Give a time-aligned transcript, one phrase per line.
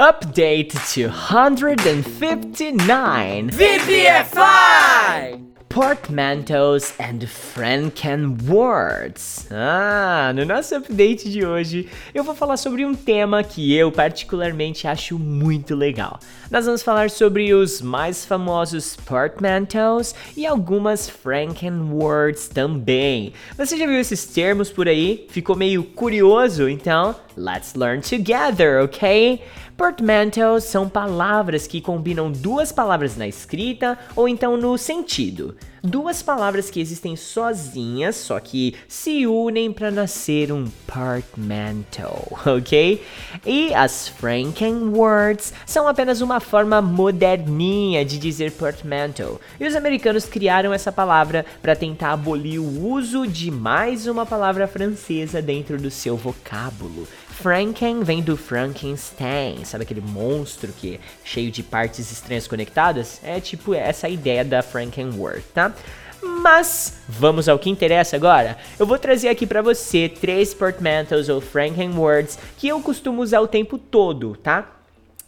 [0.00, 5.42] Update 259 VPFI!
[5.78, 9.46] Portmanteaus and Franken Words.
[9.48, 14.88] Ah, no nosso update de hoje eu vou falar sobre um tema que eu particularmente
[14.88, 16.18] acho muito legal.
[16.50, 23.32] Nós vamos falar sobre os mais famosos portmanteaus e algumas Franken Words também.
[23.56, 25.28] Você já viu esses termos por aí?
[25.30, 26.68] Ficou meio curioso?
[26.68, 29.40] Então, let's learn together, ok?
[29.76, 35.54] Portmanteaus são palavras que combinam duas palavras na escrita ou então no sentido.
[35.82, 43.02] Duas palavras que existem sozinhas, só que se unem para nascer um portmanteau, ok?
[43.46, 49.40] E as Franken words são apenas uma forma moderninha de dizer portmanteau.
[49.60, 54.66] E os americanos criaram essa palavra para tentar abolir o uso de mais uma palavra
[54.66, 57.06] francesa dentro do seu vocábulo.
[57.40, 63.20] Franken vem do Frankenstein, sabe aquele monstro que é cheio de partes estranhas conectadas?
[63.22, 65.72] É tipo essa ideia da Franken word, tá?
[66.20, 68.58] Mas vamos ao que interessa agora.
[68.76, 73.40] Eu vou trazer aqui para você três portmanteaus ou Franken words que eu costumo usar
[73.40, 74.77] o tempo todo, tá?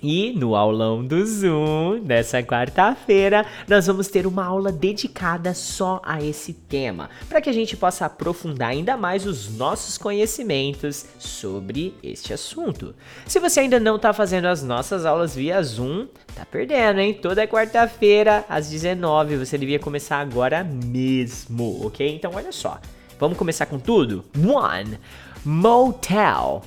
[0.00, 6.22] E no aulão do Zoom, nessa quarta-feira, nós vamos ter uma aula dedicada só a
[6.22, 12.32] esse tema, para que a gente possa aprofundar ainda mais os nossos conhecimentos sobre este
[12.32, 12.94] assunto.
[13.26, 17.14] Se você ainda não está fazendo as nossas aulas via Zoom, tá perdendo, hein?
[17.14, 22.08] Toda quarta-feira às 19 você devia começar agora mesmo, ok?
[22.08, 22.80] Então olha só,
[23.18, 24.24] vamos começar com tudo?
[24.46, 24.96] One,
[25.44, 26.62] motel,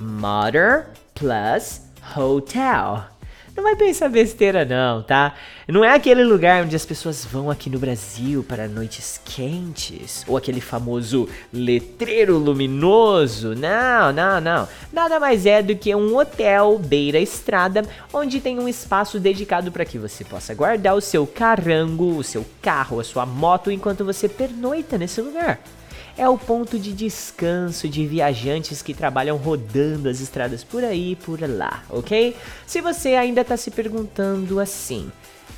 [0.00, 3.04] mother plus hotel.
[3.56, 5.34] Não vai pensar besteira não, tá?
[5.68, 10.36] Não é aquele lugar onde as pessoas vão aqui no Brasil para noites quentes, ou
[10.36, 13.54] aquele famoso letreiro luminoso.
[13.54, 14.68] Não, não, não.
[14.92, 19.84] Nada mais é do que um hotel beira estrada, onde tem um espaço dedicado para
[19.84, 24.28] que você possa guardar o seu carango, o seu carro, a sua moto enquanto você
[24.28, 25.60] pernoita nesse lugar
[26.16, 31.16] é o ponto de descanso de viajantes que trabalham rodando as estradas por aí e
[31.16, 32.36] por lá, ok?
[32.66, 35.10] Se você ainda está se perguntando assim,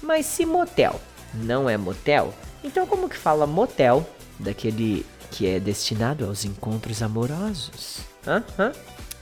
[0.02, 1.00] mas se motel
[1.34, 4.06] não é motel, então como que fala motel
[4.38, 8.00] daquele que é destinado aos encontros amorosos?
[8.26, 8.44] Hã?
[8.58, 8.72] Hã?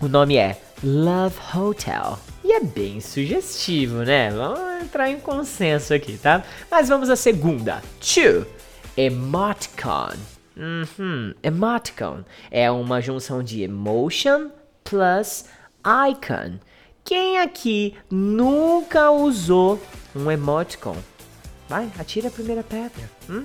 [0.00, 2.18] O nome é Love Hotel.
[2.42, 4.30] E é bem sugestivo, né?
[4.30, 6.42] Vamos entrar em consenso aqui, tá?
[6.70, 7.82] Mas vamos à segunda.
[8.00, 8.46] Two.
[8.96, 10.16] Emoticon.
[10.60, 11.34] Uhum.
[11.42, 14.50] Emoticon é uma junção de emotion
[14.84, 15.46] plus
[16.10, 16.58] icon.
[17.02, 19.80] Quem aqui nunca usou
[20.14, 20.96] um emoticon?
[21.66, 23.10] Vai, atira a primeira pedra.
[23.28, 23.44] Hum?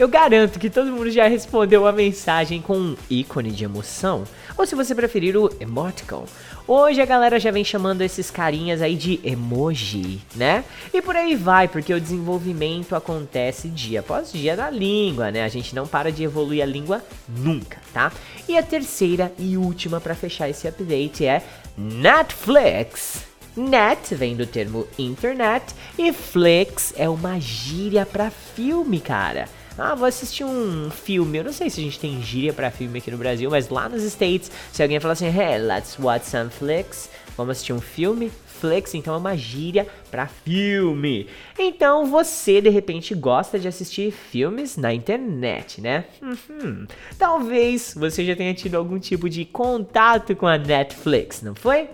[0.00, 4.24] Eu garanto que todo mundo já respondeu a mensagem com um ícone de emoção,
[4.56, 6.24] ou se você preferir o emoticon.
[6.66, 10.64] Hoje a galera já vem chamando esses carinhas aí de emoji, né?
[10.94, 15.44] E por aí vai, porque o desenvolvimento acontece dia após dia na língua, né?
[15.44, 18.10] A gente não para de evoluir a língua nunca, tá?
[18.48, 21.42] E a terceira e última para fechar esse update é
[21.76, 23.24] Netflix.
[23.54, 29.59] Net vem do termo internet e flix é uma gíria para filme, cara.
[29.80, 31.38] Ah, vou assistir um filme.
[31.38, 33.88] Eu não sei se a gente tem gíria para filme aqui no Brasil, mas lá
[33.88, 38.30] nos States, se alguém falar assim, hey, let's watch some flicks, vamos assistir um filme,
[38.60, 41.26] flicks, então é uma gíria para filme.
[41.58, 46.04] Então você de repente gosta de assistir filmes na internet, né?
[46.20, 46.86] Uhum.
[47.18, 51.88] Talvez você já tenha tido algum tipo de contato com a Netflix, não foi?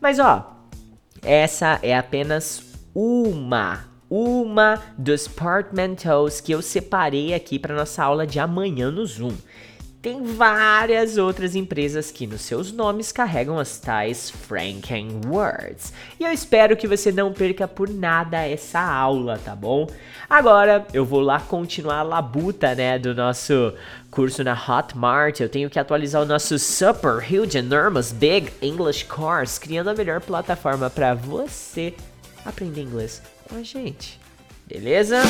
[0.00, 0.56] Mas ó,
[1.22, 2.62] essa é apenas
[2.94, 9.34] uma uma dos portmanteaus que eu separei aqui para nossa aula de amanhã no Zoom.
[10.06, 15.92] Tem várias outras empresas que nos seus nomes carregam as tais Franken Words.
[16.20, 19.84] E eu espero que você não perca por nada essa aula, tá bom?
[20.30, 23.74] Agora eu vou lá continuar a labuta, né, do nosso
[24.08, 25.40] curso na Hotmart.
[25.40, 30.20] Eu tenho que atualizar o nosso Super Huge Enormous Big English Course, criando a melhor
[30.20, 31.92] plataforma para você
[32.46, 34.18] aprender inglês com a gente.
[34.66, 35.22] Beleza?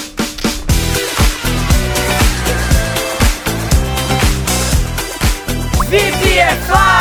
[5.89, 6.96] VPFI!